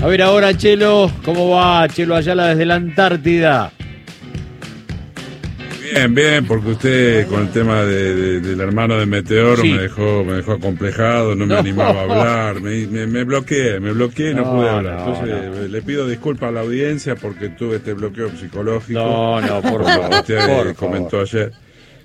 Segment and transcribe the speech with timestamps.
[0.00, 3.72] A ver ahora, Chelo, ¿cómo va Chelo Ayala desde la Antártida?
[5.92, 10.52] Bien, bien, porque usted con el tema del hermano de Meteoro me dejó me dejó
[10.52, 14.98] acomplejado, no me animaba a hablar, me, me, bloqueé, me bloqueé y no, pude hablar.
[15.00, 19.00] Entonces le pido disculpas a la audiencia porque tuve este bloqueo psicológico.
[19.00, 20.10] No, no, por favor.
[20.20, 21.52] Usted comentó ayer.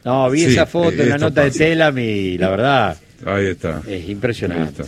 [0.04, 2.98] No, vi esa foto en la nota de Telam y la verdad.
[3.26, 3.82] Ahí está.
[3.88, 4.84] Es impresionante.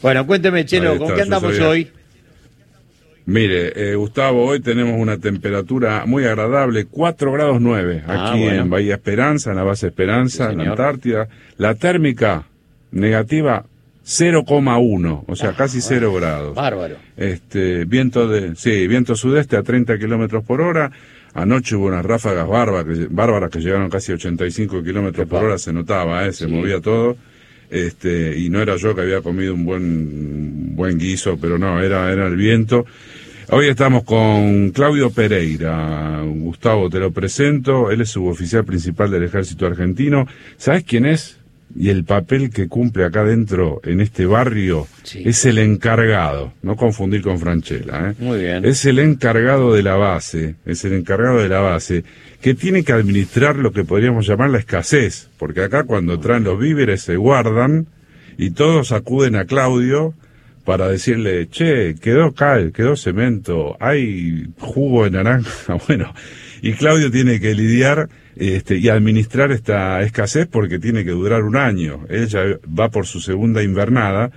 [0.00, 1.90] Bueno, cuénteme, Chelo, ¿con qué andamos hoy?
[3.26, 8.68] Mire, eh, Gustavo, hoy tenemos una temperatura muy agradable, 4 grados 9, ah, aquí en
[8.68, 11.28] Bahía Esperanza, en la base Esperanza, en la Antártida.
[11.56, 12.44] La térmica
[12.92, 13.64] negativa
[14.04, 16.54] 0,1, o sea, ah, casi 0 grados.
[16.54, 16.96] Bárbaro.
[17.16, 20.90] Este, viento de, sí, viento sudeste a 30 kilómetros por hora.
[21.32, 26.32] Anoche hubo unas ráfagas bárbaras que, llegaron casi 85 kilómetros por hora, se notaba, ¿eh?
[26.32, 27.16] se movía todo
[27.70, 32.12] este, y no era yo que había comido un buen, buen guiso, pero no, era,
[32.12, 32.86] era el viento.
[33.50, 36.22] Hoy estamos con Claudio Pereira.
[36.24, 37.90] Gustavo, te lo presento.
[37.90, 40.26] Él es suboficial principal del ejército argentino.
[40.56, 41.38] ¿Sabes quién es?
[41.76, 46.52] Y el papel que cumple acá dentro, en este barrio, es el encargado.
[46.62, 48.10] No confundir con Franchella.
[48.10, 48.14] ¿eh?
[48.18, 48.64] Muy bien.
[48.64, 50.54] Es el encargado de la base.
[50.64, 52.04] Es el encargado de la base
[52.40, 56.58] que tiene que administrar lo que podríamos llamar la escasez, porque acá cuando traen los
[56.58, 57.88] víveres se guardan
[58.38, 60.14] y todos acuden a Claudio
[60.64, 66.14] para decirle, che, quedó cal, quedó cemento, hay jugo de naranja, bueno,
[66.62, 71.56] y Claudio tiene que lidiar este, y administrar esta escasez porque tiene que durar un
[71.56, 72.06] año.
[72.08, 74.30] Ella va por su segunda invernada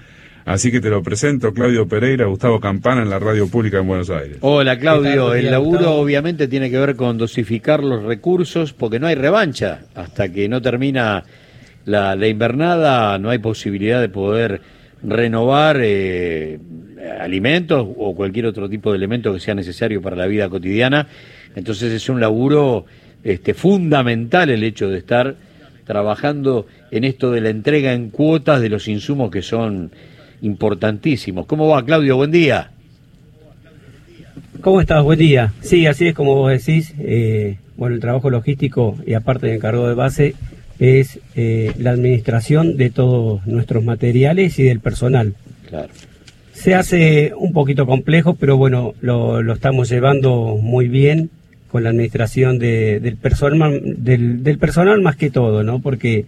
[0.48, 4.10] Así que te lo presento, Claudio Pereira, Gustavo Campana en la radio pública en Buenos
[4.10, 4.38] Aires.
[4.40, 9.16] Hola Claudio, el laburo obviamente tiene que ver con dosificar los recursos porque no hay
[9.16, 9.82] revancha.
[9.94, 11.26] Hasta que no termina
[11.84, 14.62] la, invernada no hay posibilidad de poder
[15.04, 16.60] renovar eh,
[17.20, 21.08] alimentos o cualquier otro tipo de elemento que sea necesario para la vida cotidiana.
[21.56, 22.86] Entonces es un laburo
[23.24, 25.36] este, fundamental el hecho de estar
[25.86, 29.92] trabajando en esto de la entrega en cuotas de los insumos que son
[30.42, 31.46] importantísimos.
[31.46, 32.18] ¿Cómo va, Claudio?
[32.18, 32.72] Buen día.
[34.62, 35.04] ¿Cómo estás?
[35.04, 35.54] Buen día.
[35.62, 36.94] Sí, así es como vos decís.
[37.00, 40.36] Eh, bueno, el trabajo logístico y aparte de encargo de base
[40.80, 45.36] es eh, la administración de todos nuestros materiales y del personal.
[45.70, 45.90] Claro.
[46.54, 51.30] Se hace un poquito complejo, pero bueno, lo, lo estamos llevando muy bien
[51.72, 55.82] con la administración de, del, personal, del, del personal más que todo, ¿no?
[55.82, 56.26] Porque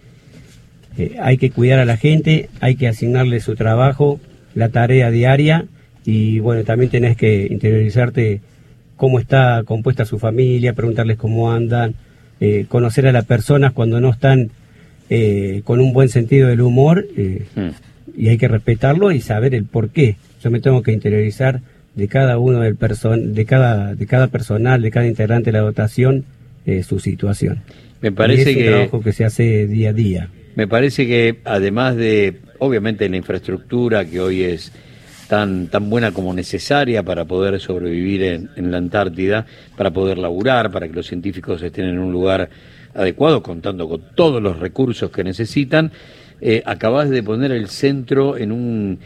[0.98, 4.20] eh, hay que cuidar a la gente, hay que asignarle su trabajo,
[4.54, 5.66] la tarea diaria
[6.04, 8.40] y bueno, también tenés que interiorizarte
[8.96, 11.94] cómo está compuesta su familia, preguntarles cómo andan,
[12.40, 14.50] eh, conocer a las personas cuando no están
[15.08, 18.16] eh, con un buen sentido del humor hmm.
[18.16, 20.16] y hay que respetarlo y saber el por qué.
[20.42, 21.60] Yo me tengo que interiorizar
[21.94, 25.64] de cada uno del person de cada de cada personal, de cada integrante de la
[25.64, 26.24] dotación
[26.84, 27.62] su situación.
[28.00, 30.28] Me parece que trabajo que se hace día a día.
[30.54, 34.72] Me parece que además de, obviamente, la infraestructura que hoy es
[35.30, 39.46] tan, tan buena como necesaria para poder sobrevivir en, la Antártida,
[39.76, 42.50] para poder laburar, para que los científicos estén en un lugar
[42.94, 45.92] adecuado, contando con todos los recursos que necesitan,
[46.40, 48.98] eh, acabas de poner el centro en un,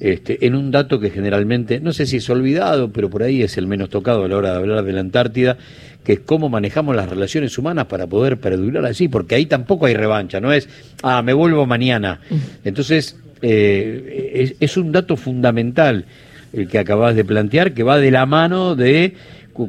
[0.00, 3.58] este, en un dato que generalmente, no sé si es olvidado, pero por ahí es
[3.58, 5.58] el menos tocado a la hora de hablar de la Antártida,
[6.02, 9.94] que es cómo manejamos las relaciones humanas para poder perdurar así, porque ahí tampoco hay
[9.94, 10.68] revancha, no es,
[11.02, 12.20] ah, me vuelvo mañana.
[12.64, 16.06] Entonces, eh, es, un dato fundamental
[16.54, 19.14] el que acabas de plantear, que va de la mano de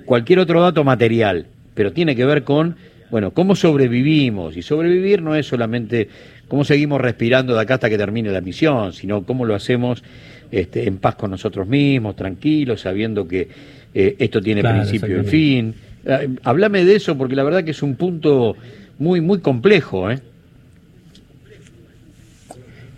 [0.06, 2.78] cualquier otro dato material, pero tiene que ver con,
[3.12, 6.08] bueno, cómo sobrevivimos, y sobrevivir no es solamente
[6.48, 10.02] cómo seguimos respirando de acá hasta que termine la misión, sino cómo lo hacemos
[10.50, 13.50] este, en paz con nosotros mismos, tranquilos, sabiendo que
[13.94, 15.76] eh, esto tiene principio y fin.
[16.06, 18.56] Eh, háblame de eso porque la verdad que es un punto
[18.98, 20.10] muy, muy complejo.
[20.10, 20.20] ¿eh?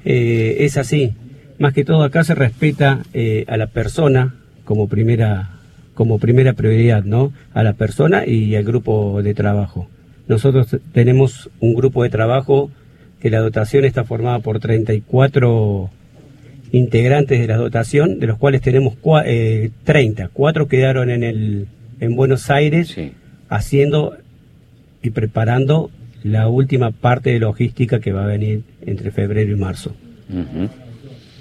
[0.05, 1.13] eh es así.
[1.59, 4.35] Más que todo acá se respeta eh, a la persona
[4.65, 5.51] como primera,
[5.93, 7.33] como primera prioridad, ¿no?
[7.53, 9.87] A la persona y al grupo de trabajo.
[10.27, 12.71] Nosotros tenemos un grupo de trabajo
[13.19, 15.89] que la dotación está formada por 34
[16.71, 18.95] integrantes de la dotación, de los cuales tenemos
[19.83, 20.29] 30.
[20.33, 21.67] Cuatro quedaron en el
[21.99, 22.97] en Buenos Aires
[23.47, 24.17] haciendo
[25.01, 25.89] y preparando
[26.23, 29.95] la última parte de logística que va a venir entre febrero y marzo.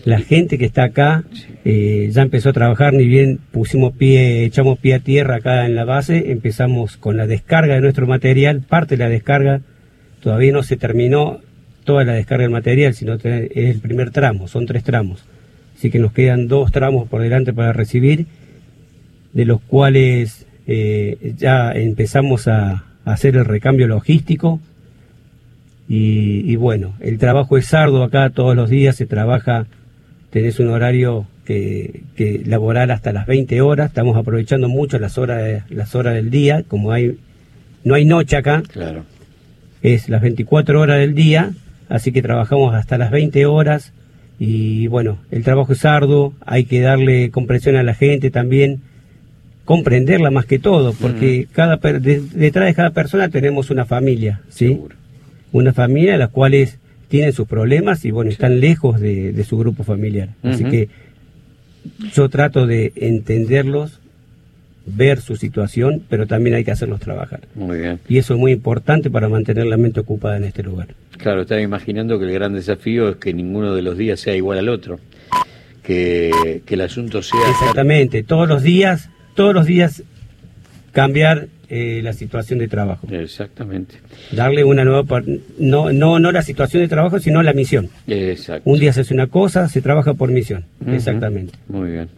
[0.04, 1.24] La gente que está acá
[1.64, 5.76] eh, ya empezó a trabajar, ni bien pusimos pie, echamos pie a tierra acá en
[5.76, 9.60] la base, empezamos con la descarga de nuestro material, parte de la descarga,
[10.20, 11.40] todavía no se terminó
[11.84, 15.24] toda la descarga del material, sino es el primer tramo, son tres tramos.
[15.76, 18.26] así que nos quedan dos tramos por delante para recibir,
[19.32, 24.60] de los cuales eh, ya empezamos a, hacer el recambio logístico.
[25.88, 29.66] Y, bueno, el trabajo es arduo acá, todos los días se trabaja,
[30.32, 35.62] tenés un horario que, que laboral hasta las 20 horas, estamos aprovechando mucho las horas,
[35.68, 37.18] las horas del día, como hay
[37.84, 39.04] no hay noche acá, claro.
[39.82, 41.52] es las 24 horas del día,
[41.88, 43.92] así que trabajamos hasta las 20 horas
[44.38, 48.80] y bueno, el trabajo es arduo, hay que darle comprensión a la gente también,
[49.66, 54.80] comprenderla más que todo, porque cada detrás de cada persona tenemos una familia, ¿sí?
[55.52, 56.78] Una familia las cuales
[57.12, 60.30] tienen sus problemas y bueno, están lejos de, su grupo familiar.
[60.42, 60.88] Así que
[62.14, 64.00] yo trato de entenderlos,
[64.86, 67.40] ver su situación, pero también hay que hacerlos trabajar.
[67.54, 68.00] Muy bien.
[68.08, 70.94] Y eso es muy importante para mantener la mente ocupada en este lugar.
[71.18, 74.56] Claro, estaba imaginando que el gran desafío es que ninguno de los días sea igual
[74.56, 74.98] al otro.
[75.82, 77.40] Que, que el asunto sea...
[77.50, 80.02] Exactamente, todos los días, todos los días
[80.92, 83.06] cambiar eh, la situación de trabajo.
[83.10, 83.94] Exactamente.
[84.30, 85.22] Darle una nueva...
[85.58, 87.88] No, no, no la situación de trabajo, sino la misión.
[88.06, 88.68] Exacto.
[88.68, 90.66] Un día se hace una cosa, se trabaja por misión.
[90.86, 91.54] Exactamente.
[91.68, 92.08] Muy bien.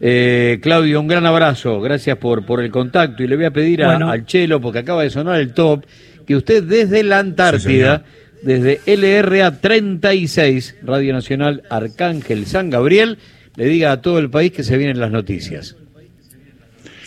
[0.00, 3.84] Eh, Claudio, un gran abrazo, gracias por, por el contacto y le voy a pedir
[3.84, 5.84] al Chelo, porque acaba de sonar el top,
[6.26, 8.02] que usted desde la Antártida,
[8.42, 13.18] desde LRA 36, Radio Nacional Arcángel San Gabriel,
[13.56, 15.76] le diga a todo el país que se vienen las noticias.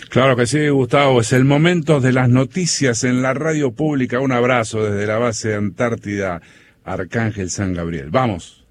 [0.09, 4.19] Claro que sí, Gustavo, es el momento de las noticias en la radio pública.
[4.19, 6.41] Un abrazo desde la base Antártida
[6.83, 8.09] Arcángel San Gabriel.
[8.09, 8.65] Vamos.